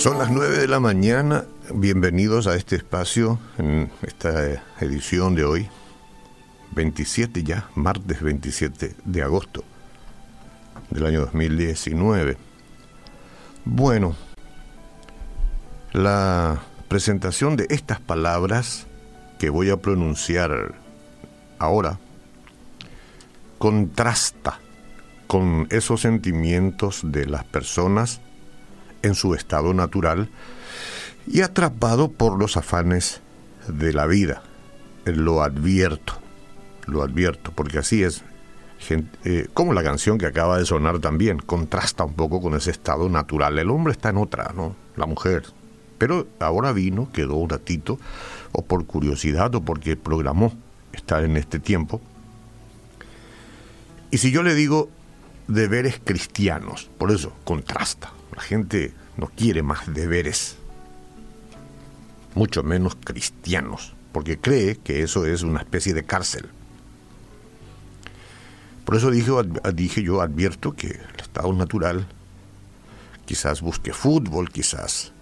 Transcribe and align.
Son 0.00 0.16
las 0.16 0.30
9 0.30 0.56
de 0.56 0.66
la 0.66 0.80
mañana. 0.80 1.44
Bienvenidos 1.74 2.46
a 2.46 2.56
este 2.56 2.74
espacio 2.74 3.38
en 3.58 3.90
esta 4.00 4.62
edición 4.80 5.34
de 5.34 5.44
hoy, 5.44 5.68
27 6.70 7.42
ya, 7.42 7.68
martes 7.74 8.22
27 8.22 8.94
de 9.04 9.22
agosto 9.22 9.62
del 10.88 11.04
año 11.04 11.20
2019. 11.20 12.38
Bueno, 13.66 14.16
la 15.92 16.62
presentación 16.88 17.58
de 17.58 17.66
estas 17.68 18.00
palabras 18.00 18.86
que 19.38 19.50
voy 19.50 19.68
a 19.68 19.76
pronunciar 19.76 20.76
ahora 21.58 21.98
contrasta 23.58 24.60
con 25.26 25.66
esos 25.68 26.00
sentimientos 26.00 27.02
de 27.04 27.26
las 27.26 27.44
personas 27.44 28.22
en 29.02 29.14
su 29.14 29.34
estado 29.34 29.74
natural 29.74 30.28
y 31.26 31.42
atrapado 31.42 32.10
por 32.10 32.38
los 32.38 32.56
afanes 32.56 33.20
de 33.68 33.92
la 33.92 34.06
vida. 34.06 34.42
Lo 35.04 35.42
advierto, 35.42 36.14
lo 36.86 37.02
advierto, 37.02 37.52
porque 37.54 37.78
así 37.78 38.02
es, 38.02 38.22
eh, 39.24 39.48
como 39.52 39.72
la 39.72 39.82
canción 39.82 40.18
que 40.18 40.26
acaba 40.26 40.58
de 40.58 40.66
sonar 40.66 40.98
también, 40.98 41.38
contrasta 41.38 42.04
un 42.04 42.14
poco 42.14 42.40
con 42.40 42.54
ese 42.54 42.70
estado 42.70 43.08
natural. 43.08 43.58
El 43.58 43.70
hombre 43.70 43.92
está 43.92 44.10
en 44.10 44.16
otra, 44.16 44.52
¿no? 44.54 44.74
La 44.96 45.06
mujer. 45.06 45.44
Pero 45.98 46.26
ahora 46.38 46.72
vino, 46.72 47.10
quedó 47.12 47.36
un 47.36 47.50
ratito, 47.50 47.98
o 48.52 48.64
por 48.64 48.86
curiosidad 48.86 49.54
o 49.54 49.62
porque 49.62 49.96
programó 49.96 50.52
estar 50.92 51.24
en 51.24 51.36
este 51.36 51.58
tiempo. 51.58 52.00
Y 54.10 54.18
si 54.18 54.32
yo 54.32 54.42
le 54.42 54.54
digo 54.54 54.88
deberes 55.46 56.00
cristianos, 56.02 56.90
por 56.98 57.10
eso 57.10 57.32
contrasta. 57.44 58.12
La 58.34 58.42
gente 58.42 58.92
no 59.20 59.30
quiere 59.36 59.62
más 59.62 59.92
deberes, 59.92 60.56
mucho 62.34 62.62
menos 62.62 62.96
cristianos, 62.96 63.94
porque 64.12 64.38
cree 64.38 64.76
que 64.76 65.02
eso 65.02 65.26
es 65.26 65.42
una 65.42 65.60
especie 65.60 65.92
de 65.92 66.04
cárcel. 66.04 66.48
Por 68.86 68.96
eso 68.96 69.10
dije, 69.10 69.30
dije 69.74 70.02
yo, 70.02 70.22
advierto 70.22 70.72
que 70.72 70.88
el 70.88 71.20
estado 71.20 71.52
natural 71.52 72.06
quizás 73.26 73.60
busque 73.60 73.92
fútbol, 73.92 74.48
quizás 74.50 75.12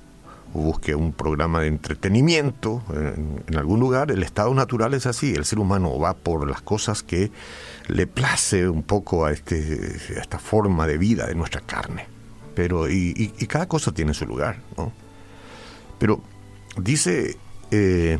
busque 0.54 0.94
un 0.94 1.12
programa 1.12 1.60
de 1.60 1.66
entretenimiento 1.66 2.82
en, 2.94 3.42
en, 3.48 3.58
algún 3.58 3.80
lugar. 3.80 4.12
El 4.12 4.22
estado 4.22 4.54
natural 4.54 4.94
es 4.94 5.06
así, 5.06 5.34
el 5.34 5.44
ser 5.44 5.58
humano 5.58 5.98
va 5.98 6.14
por 6.14 6.48
las 6.48 6.62
cosas 6.62 7.02
que 7.02 7.32
le 7.88 8.06
place 8.06 8.68
un 8.68 8.84
poco 8.84 9.26
a, 9.26 9.32
este, 9.32 9.98
a 10.16 10.20
esta 10.20 10.38
forma 10.38 10.86
de 10.86 10.96
vida 10.98 11.26
de 11.26 11.34
nuestra 11.34 11.60
carne 11.60 12.17
pero 12.58 12.90
y, 12.90 13.28
cada 13.46 13.68
cosa 13.68 13.92
tiene 13.92 14.14
su 14.14 14.26
lugar, 14.26 14.58
¿no? 14.76 14.92
Pero 16.00 16.20
dice 16.76 17.38
eh, 17.70 18.18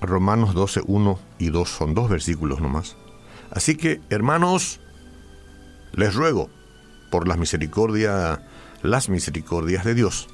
Romanos 0.00 0.52
12, 0.52 0.80
1 0.84 1.18
y 1.38 1.50
2, 1.50 1.68
son 1.68 1.94
dos 1.94 2.10
versículos 2.10 2.60
nomás. 2.60 2.96
Así 3.52 3.76
que, 3.76 4.00
hermanos, 4.10 4.80
les 5.92 6.16
ruego 6.16 6.50
por 7.12 7.28
las 7.28 7.38
misericordias, 7.38 8.40
las 8.82 9.10
misericordias 9.10 9.84
de 9.84 9.94
Dios, 9.94 10.28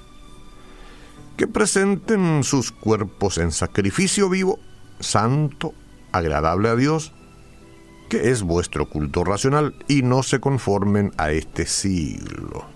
que 1.36 1.46
presenten 1.46 2.44
sus 2.44 2.72
cuerpos 2.72 3.36
en 3.36 3.52
sacrificio 3.52 4.30
vivo, 4.30 4.58
santo, 5.00 5.74
agradable 6.12 6.70
a 6.70 6.76
Dios, 6.76 7.12
que 8.12 8.28
es 8.28 8.42
vuestro 8.42 8.90
culto 8.90 9.24
racional, 9.24 9.74
y 9.88 10.02
no 10.02 10.22
se 10.22 10.38
conformen 10.38 11.12
a 11.16 11.30
este 11.30 11.64
siglo. 11.64 12.66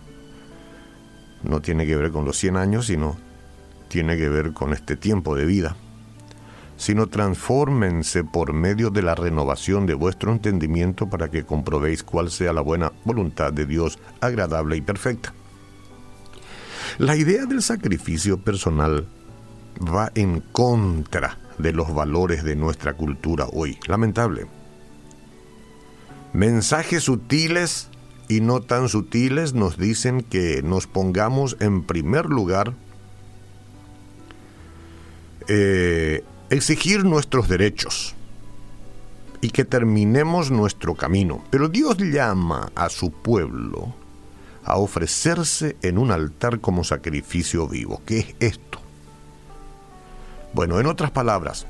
No 1.42 1.60
tiene 1.60 1.84
que 1.84 1.94
ver 1.94 2.10
con 2.10 2.24
los 2.24 2.38
100 2.38 2.56
años, 2.56 2.86
sino 2.86 3.18
tiene 3.88 4.16
que 4.16 4.30
ver 4.30 4.54
con 4.54 4.72
este 4.72 4.96
tiempo 4.96 5.36
de 5.36 5.44
vida. 5.44 5.76
Sino 6.78 7.08
transfórmense 7.08 8.24
por 8.24 8.54
medio 8.54 8.88
de 8.88 9.02
la 9.02 9.14
renovación 9.14 9.84
de 9.84 9.92
vuestro 9.92 10.32
entendimiento 10.32 11.10
para 11.10 11.30
que 11.30 11.44
comprobéis 11.44 12.02
cuál 12.02 12.30
sea 12.30 12.54
la 12.54 12.62
buena 12.62 12.92
voluntad 13.04 13.52
de 13.52 13.66
Dios, 13.66 13.98
agradable 14.22 14.78
y 14.78 14.80
perfecta. 14.80 15.34
La 16.96 17.14
idea 17.14 17.44
del 17.44 17.60
sacrificio 17.60 18.38
personal 18.38 19.06
va 19.86 20.10
en 20.14 20.40
contra 20.40 21.36
de 21.58 21.74
los 21.74 21.94
valores 21.94 22.42
de 22.42 22.56
nuestra 22.56 22.94
cultura 22.94 23.48
hoy. 23.52 23.78
Lamentable 23.86 24.55
Mensajes 26.36 27.04
sutiles 27.04 27.88
y 28.28 28.42
no 28.42 28.60
tan 28.60 28.90
sutiles 28.90 29.54
nos 29.54 29.78
dicen 29.78 30.20
que 30.20 30.60
nos 30.62 30.86
pongamos 30.86 31.56
en 31.60 31.82
primer 31.82 32.26
lugar 32.26 32.74
eh, 35.48 36.22
exigir 36.50 37.06
nuestros 37.06 37.48
derechos 37.48 38.14
y 39.40 39.48
que 39.48 39.64
terminemos 39.64 40.50
nuestro 40.50 40.94
camino. 40.94 41.42
Pero 41.48 41.70
Dios 41.70 41.96
llama 41.96 42.70
a 42.74 42.90
su 42.90 43.12
pueblo 43.12 43.94
a 44.62 44.76
ofrecerse 44.76 45.78
en 45.80 45.96
un 45.96 46.10
altar 46.10 46.60
como 46.60 46.84
sacrificio 46.84 47.66
vivo. 47.66 48.02
¿Qué 48.04 48.18
es 48.18 48.34
esto? 48.40 48.78
Bueno, 50.52 50.80
en 50.80 50.84
otras 50.84 51.12
palabras, 51.12 51.66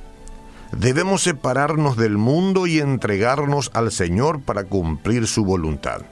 Debemos 0.72 1.22
separarnos 1.22 1.96
del 1.96 2.18
mundo 2.18 2.66
y 2.66 2.80
entregarnos 2.80 3.70
al 3.72 3.92
Señor 3.92 4.42
para 4.42 4.64
cumplir 4.64 5.26
su 5.26 5.44
voluntad. 5.44 6.02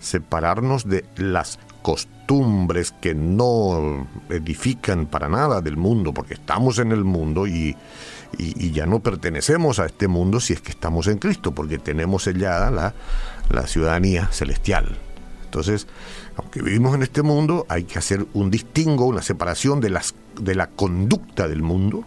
Separarnos 0.00 0.88
de 0.88 1.04
las 1.16 1.58
costumbres 1.80 2.92
que 2.92 3.14
no 3.14 4.06
edifican 4.28 5.06
para 5.06 5.28
nada 5.28 5.60
del 5.60 5.76
mundo, 5.76 6.12
porque 6.12 6.34
estamos 6.34 6.78
en 6.78 6.92
el 6.92 7.04
mundo 7.04 7.46
y, 7.46 7.76
ya 8.38 8.86
no 8.86 9.00
pertenecemos 9.00 9.78
a 9.78 9.86
este 9.86 10.08
mundo 10.08 10.40
si 10.40 10.54
es 10.54 10.60
que 10.60 10.70
estamos 10.70 11.06
en 11.06 11.18
Cristo, 11.18 11.52
porque 11.52 11.78
tenemos 11.78 12.22
sellada 12.22 12.70
la, 12.70 12.94
la 13.50 13.66
ciudadanía 13.66 14.28
celestial. 14.28 14.96
Entonces, 15.44 15.86
aunque 16.36 16.62
vivimos 16.62 16.94
en 16.94 17.02
este 17.02 17.22
mundo, 17.22 17.66
hay 17.68 17.84
que 17.84 17.98
hacer 17.98 18.26
un 18.32 18.50
distingo, 18.50 19.04
una 19.04 19.20
separación 19.20 19.80
de, 19.80 19.90
las, 19.90 20.14
de 20.40 20.54
la 20.54 20.68
conducta 20.68 21.46
del 21.46 21.62
mundo 21.62 22.04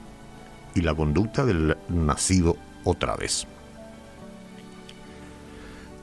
y 0.75 0.81
la 0.81 0.93
conducta 0.93 1.45
del 1.45 1.75
nacido 1.89 2.57
otra 2.83 3.15
vez. 3.15 3.47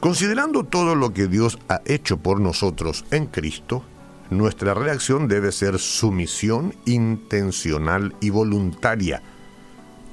Considerando 0.01 0.65
todo 0.65 0.97
lo 0.97 1.13
que 1.13 1.29
Dios 1.29 1.61
ha 1.69 1.81
hecho 1.85 2.17
por 2.17 2.41
nosotros 2.41 3.05
en 3.13 3.27
Cristo, 3.27 3.85
nuestra 4.31 4.75
reacción 4.75 5.29
debe 5.29 5.53
ser 5.53 5.79
sumisión 5.79 6.75
intencional 6.87 8.17
y 8.21 8.31
voluntaria. 8.31 9.23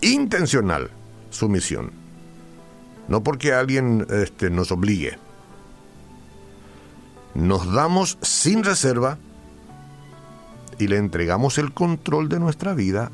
Intencional 0.01 0.91
sumisión. 1.31 1.91
No 3.07 3.23
porque 3.23 3.53
alguien 3.53 4.05
este, 4.11 4.51
nos 4.51 4.71
obligue. 4.71 5.17
Nos 7.33 7.71
damos 7.73 8.17
sin 8.21 8.63
reserva 8.63 9.17
y 10.77 10.87
le 10.87 10.97
entregamos 10.97 11.57
el 11.57 11.73
control 11.73 12.29
de 12.29 12.39
nuestra 12.39 12.73
vida 12.73 13.11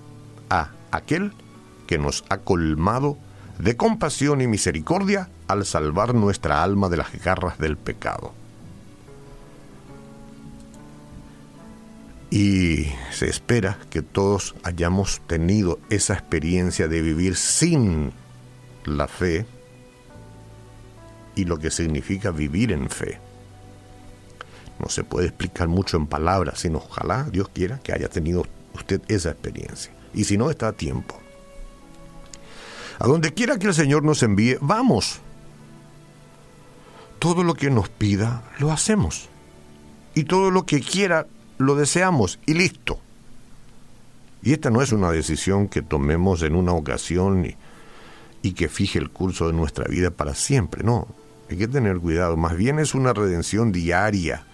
a 0.49 0.71
aquel 0.95 1.33
que 1.87 1.97
nos 1.97 2.23
ha 2.29 2.37
colmado 2.37 3.17
de 3.59 3.77
compasión 3.77 4.41
y 4.41 4.47
misericordia 4.47 5.29
al 5.47 5.65
salvar 5.65 6.13
nuestra 6.13 6.63
alma 6.63 6.89
de 6.89 6.97
las 6.97 7.11
garras 7.23 7.57
del 7.57 7.77
pecado. 7.77 8.33
Y 12.29 12.87
se 13.11 13.29
espera 13.29 13.77
que 13.89 14.01
todos 14.01 14.55
hayamos 14.63 15.21
tenido 15.27 15.79
esa 15.89 16.13
experiencia 16.15 16.87
de 16.87 17.01
vivir 17.01 17.35
sin 17.35 18.11
la 18.83 19.07
fe 19.07 19.45
y 21.35 21.45
lo 21.45 21.59
que 21.59 21.71
significa 21.71 22.31
vivir 22.31 22.71
en 22.71 22.89
fe. 22.89 23.19
No 24.79 24.89
se 24.89 25.03
puede 25.03 25.27
explicar 25.27 25.67
mucho 25.67 25.97
en 25.97 26.07
palabras, 26.07 26.59
sino 26.59 26.79
ojalá 26.79 27.23
Dios 27.31 27.47
quiera 27.49 27.79
que 27.79 27.93
haya 27.93 28.09
tenido 28.09 28.45
usted 28.75 29.01
esa 29.07 29.31
experiencia 29.31 29.91
y 30.13 30.23
si 30.23 30.37
no 30.37 30.49
está 30.49 30.69
a 30.69 30.73
tiempo. 30.73 31.19
A 32.99 33.07
donde 33.07 33.33
quiera 33.33 33.59
que 33.59 33.67
el 33.67 33.73
Señor 33.73 34.03
nos 34.03 34.23
envíe, 34.23 34.57
vamos. 34.61 35.19
Todo 37.19 37.43
lo 37.43 37.53
que 37.53 37.69
nos 37.69 37.89
pida, 37.89 38.43
lo 38.59 38.71
hacemos. 38.71 39.27
Y 40.13 40.23
todo 40.23 40.49
lo 40.49 40.65
que 40.65 40.79
quiera, 40.79 41.27
lo 41.57 41.75
deseamos 41.75 42.39
y 42.45 42.53
listo. 42.53 42.99
Y 44.41 44.53
esta 44.53 44.69
no 44.69 44.81
es 44.81 44.91
una 44.91 45.11
decisión 45.11 45.67
que 45.67 45.81
tomemos 45.81 46.43
en 46.43 46.55
una 46.55 46.71
ocasión 46.71 47.45
y, 47.45 47.55
y 48.41 48.53
que 48.53 48.69
fije 48.69 48.99
el 48.99 49.09
curso 49.09 49.47
de 49.47 49.53
nuestra 49.53 49.85
vida 49.85 50.11
para 50.11 50.35
siempre, 50.35 50.83
no. 50.83 51.07
Hay 51.49 51.57
que 51.57 51.67
tener 51.67 51.97
cuidado, 51.97 52.37
más 52.37 52.55
bien 52.55 52.79
es 52.79 52.95
una 52.95 53.13
redención 53.13 53.71
diaria. 53.71 54.45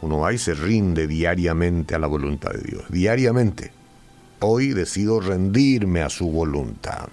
Uno 0.00 0.18
va 0.18 0.32
y 0.32 0.38
se 0.38 0.54
rinde 0.54 1.06
diariamente 1.06 1.94
a 1.94 1.98
la 1.98 2.06
voluntad 2.06 2.52
de 2.52 2.62
Dios, 2.62 2.84
diariamente. 2.88 3.72
Hoy 4.40 4.68
decido 4.68 5.20
rendirme 5.20 6.02
a 6.02 6.08
su 6.08 6.30
voluntad. 6.30 7.08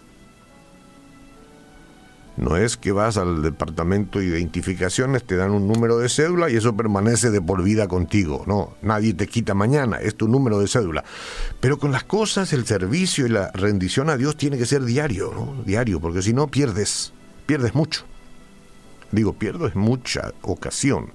No 2.37 2.57
es 2.57 2.75
que 2.75 2.91
vas 2.91 3.15
al 3.15 3.41
departamento 3.41 4.19
de 4.19 4.25
identificaciones, 4.25 5.23
te 5.23 5.37
dan 5.37 5.51
un 5.51 5.67
número 5.67 5.97
de 5.97 6.09
cédula 6.09 6.49
y 6.49 6.57
eso 6.57 6.75
permanece 6.75 7.31
de 7.31 7.41
por 7.41 7.63
vida 7.63 7.87
contigo. 7.87 8.43
No, 8.45 8.75
nadie 8.81 9.13
te 9.13 9.27
quita 9.27 9.53
mañana, 9.53 9.97
es 9.97 10.15
tu 10.15 10.27
número 10.27 10.59
de 10.59 10.67
cédula. 10.67 11.05
Pero 11.61 11.79
con 11.79 11.93
las 11.93 12.03
cosas, 12.03 12.51
el 12.51 12.65
servicio 12.65 13.25
y 13.25 13.29
la 13.29 13.51
rendición 13.53 14.09
a 14.09 14.17
Dios 14.17 14.35
tiene 14.35 14.57
que 14.57 14.65
ser 14.65 14.83
diario. 14.83 15.63
Diario, 15.65 16.01
porque 16.01 16.21
si 16.21 16.33
no 16.33 16.47
pierdes, 16.47 17.13
pierdes 17.45 17.73
mucho. 17.73 18.03
Digo, 19.11 19.33
pierdes 19.33 19.75
mucha 19.75 20.33
ocasión 20.41 21.13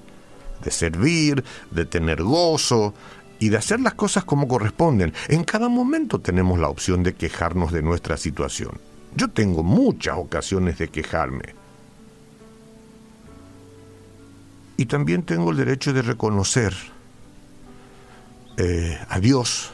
de 0.62 0.71
servir, 0.71 1.45
de 1.71 1.85
tener 1.85 2.23
gozo 2.23 2.95
y 3.39 3.49
de 3.49 3.57
hacer 3.57 3.81
las 3.81 3.95
cosas 3.95 4.25
como 4.25 4.47
corresponden. 4.47 5.12
En 5.29 5.45
cada 5.45 5.69
momento 5.69 6.21
tenemos 6.21 6.59
la 6.59 6.69
opción 6.69 7.03
de 7.03 7.15
quejarnos 7.15 7.73
de 7.73 7.83
nuestra 7.83 8.17
situación. 8.17 8.79
Yo 9.17 9.29
tengo 9.29 9.62
muchas 9.62 10.17
ocasiones 10.19 10.79
de 10.79 10.89
quejarme. 10.89 11.55
Y 14.77 14.87
también 14.87 15.23
tengo 15.25 15.51
el 15.51 15.57
derecho 15.57 15.93
de 15.93 16.03
reconocer 16.03 16.75
eh, 18.57 18.99
a 19.09 19.21
Dios 19.21 19.71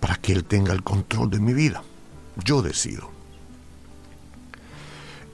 para 0.00 0.16
que 0.16 0.32
Él 0.32 0.44
tenga 0.44 0.72
el 0.72 0.82
control 0.82 1.30
de 1.30 1.40
mi 1.40 1.52
vida. 1.52 1.82
Yo 2.44 2.62
decido. 2.62 3.10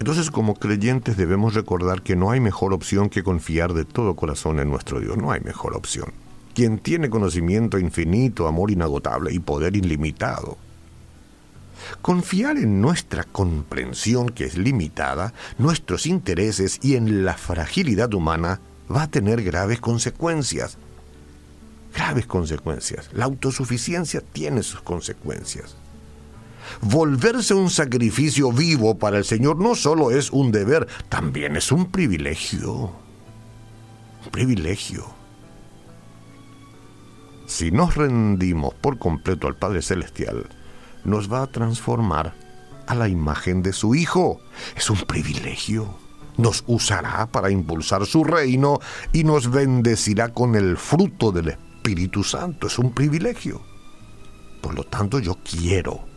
Entonces 0.00 0.30
como 0.30 0.54
creyentes 0.54 1.16
debemos 1.16 1.54
recordar 1.54 2.02
que 2.02 2.16
no 2.16 2.32
hay 2.32 2.40
mejor 2.40 2.72
opción 2.72 3.08
que 3.08 3.22
confiar 3.22 3.74
de 3.74 3.84
todo 3.84 4.16
corazón 4.16 4.58
en 4.58 4.70
nuestro 4.70 4.98
Dios. 4.98 5.16
No 5.16 5.30
hay 5.30 5.40
mejor 5.40 5.76
opción. 5.76 6.12
Quien 6.54 6.78
tiene 6.78 7.08
conocimiento 7.08 7.78
infinito, 7.78 8.48
amor 8.48 8.72
inagotable 8.72 9.32
y 9.32 9.38
poder 9.38 9.76
ilimitado 9.76 10.58
Confiar 12.02 12.56
en 12.56 12.80
nuestra 12.80 13.24
comprensión, 13.24 14.30
que 14.30 14.44
es 14.44 14.56
limitada, 14.56 15.32
nuestros 15.58 16.06
intereses 16.06 16.78
y 16.82 16.96
en 16.96 17.24
la 17.24 17.34
fragilidad 17.34 18.12
humana 18.14 18.60
va 18.94 19.02
a 19.02 19.10
tener 19.10 19.42
graves 19.42 19.80
consecuencias. 19.80 20.78
Graves 21.94 22.26
consecuencias. 22.26 23.10
La 23.12 23.24
autosuficiencia 23.24 24.20
tiene 24.20 24.62
sus 24.62 24.80
consecuencias. 24.80 25.76
Volverse 26.80 27.54
un 27.54 27.70
sacrificio 27.70 28.52
vivo 28.52 28.98
para 28.98 29.18
el 29.18 29.24
Señor 29.24 29.58
no 29.58 29.74
solo 29.74 30.10
es 30.10 30.30
un 30.30 30.52
deber, 30.52 30.86
también 31.08 31.56
es 31.56 31.72
un 31.72 31.90
privilegio. 31.90 32.92
Un 34.24 34.30
privilegio. 34.30 35.06
Si 37.46 37.70
nos 37.70 37.96
rendimos 37.96 38.74
por 38.74 38.98
completo 38.98 39.48
al 39.48 39.56
Padre 39.56 39.82
Celestial, 39.82 40.48
nos 41.04 41.32
va 41.32 41.42
a 41.42 41.46
transformar 41.48 42.34
a 42.86 42.94
la 42.94 43.08
imagen 43.08 43.62
de 43.62 43.72
su 43.72 43.94
Hijo. 43.94 44.40
Es 44.76 44.90
un 44.90 44.98
privilegio. 44.98 45.94
Nos 46.36 46.64
usará 46.66 47.26
para 47.26 47.50
impulsar 47.50 48.06
su 48.06 48.24
reino 48.24 48.78
y 49.12 49.24
nos 49.24 49.50
bendecirá 49.50 50.28
con 50.32 50.54
el 50.54 50.76
fruto 50.76 51.32
del 51.32 51.48
Espíritu 51.48 52.24
Santo. 52.24 52.66
Es 52.66 52.78
un 52.78 52.92
privilegio. 52.92 53.60
Por 54.60 54.74
lo 54.74 54.84
tanto, 54.84 55.18
yo 55.18 55.38
quiero. 55.42 56.09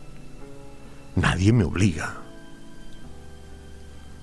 Nadie 1.16 1.52
me 1.52 1.64
obliga. 1.64 2.24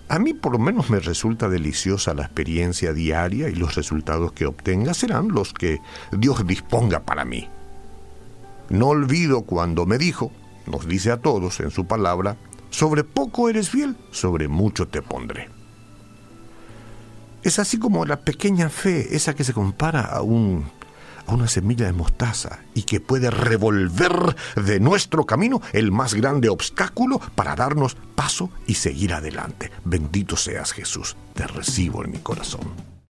A 0.10 0.20
mí 0.20 0.34
por 0.34 0.52
lo 0.52 0.60
menos 0.60 0.90
me 0.90 1.00
resulta 1.00 1.48
deliciosa 1.48 2.14
la 2.14 2.24
experiencia 2.24 2.92
diaria 2.92 3.48
y 3.48 3.56
los 3.56 3.76
resultados 3.76 4.34
que 4.34 4.46
obtenga 4.46 4.94
serán 4.94 5.30
los 5.30 5.54
que 5.54 5.80
Dios 6.12 6.46
disponga 6.46 7.00
para 7.00 7.24
mí. 7.24 7.48
No 8.70 8.88
olvido 8.88 9.44
cuando 9.44 9.86
me 9.86 9.98
dijo, 9.98 10.32
nos 10.66 10.86
dice 10.86 11.12
a 11.12 11.18
todos 11.22 11.62
en 11.62 11.72
su 11.72 11.86
palabra, 11.86 12.36
sobre 12.72 13.04
poco 13.06 13.48
eres 13.48 13.70
fiel, 13.70 13.96
sobre 14.12 14.48
mucho 14.50 14.88
te 14.88 15.02
pondré. 15.02 15.50
Es 17.44 17.58
así 17.58 17.80
como 17.80 18.06
la 18.06 18.20
pequeña 18.20 18.70
fe, 18.70 19.16
esa 19.16 19.34
que 19.34 19.44
se 19.44 19.54
compara 19.54 20.02
a, 20.02 20.22
un, 20.22 20.66
a 21.26 21.34
una 21.34 21.48
semilla 21.48 21.86
de 21.86 21.94
mostaza 21.94 22.60
y 22.74 22.84
que 22.84 23.00
puede 23.00 23.30
revolver 23.30 24.36
de 24.56 24.80
nuestro 24.80 25.26
camino 25.26 25.62
el 25.74 25.92
más 25.92 26.14
grande 26.14 26.50
obstáculo 26.50 27.20
para 27.36 27.56
darnos 27.56 27.96
paso 28.16 28.50
y 28.68 28.76
seguir 28.76 29.14
adelante. 29.14 29.72
Bendito 29.86 30.36
seas 30.36 30.72
Jesús, 30.72 31.16
te 31.34 31.48
recibo 31.48 32.04
en 32.04 32.12
mi 32.12 32.20
corazón. 32.20 32.91